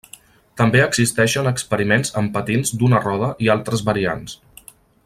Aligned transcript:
També 0.61 0.79
existeixen 0.85 1.49
experiments 1.51 2.13
amb 2.23 2.33
patins 2.39 2.75
d'una 2.81 3.05
roda 3.05 3.33
i 3.49 3.53
altres 3.59 3.87
variants. 3.93 4.37